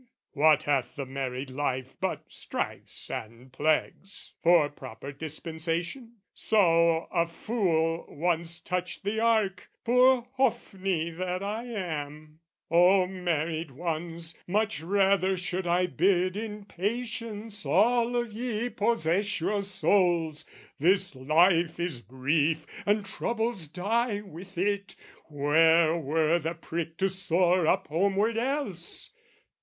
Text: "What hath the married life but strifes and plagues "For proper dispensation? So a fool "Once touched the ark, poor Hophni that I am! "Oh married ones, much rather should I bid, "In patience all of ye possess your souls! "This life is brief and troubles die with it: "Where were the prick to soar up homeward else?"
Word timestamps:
"What 0.31 0.63
hath 0.63 0.95
the 0.95 1.05
married 1.05 1.51
life 1.51 1.93
but 1.99 2.23
strifes 2.27 3.11
and 3.11 3.53
plagues 3.53 4.33
"For 4.41 4.67
proper 4.67 5.11
dispensation? 5.11 6.13
So 6.33 7.05
a 7.11 7.27
fool 7.27 8.07
"Once 8.09 8.59
touched 8.59 9.03
the 9.03 9.19
ark, 9.19 9.69
poor 9.85 10.27
Hophni 10.37 11.11
that 11.11 11.43
I 11.43 11.65
am! 11.65 12.39
"Oh 12.71 13.05
married 13.05 13.69
ones, 13.69 14.35
much 14.47 14.81
rather 14.81 15.37
should 15.37 15.67
I 15.67 15.85
bid, 15.85 16.35
"In 16.35 16.65
patience 16.65 17.63
all 17.63 18.15
of 18.15 18.33
ye 18.33 18.69
possess 18.69 19.39
your 19.39 19.61
souls! 19.61 20.47
"This 20.79 21.13
life 21.15 21.79
is 21.79 22.01
brief 22.01 22.65
and 22.87 23.05
troubles 23.05 23.67
die 23.67 24.21
with 24.21 24.57
it: 24.57 24.95
"Where 25.27 25.95
were 25.95 26.39
the 26.39 26.55
prick 26.55 26.97
to 26.97 27.07
soar 27.07 27.67
up 27.67 27.85
homeward 27.89 28.35
else?" 28.39 29.11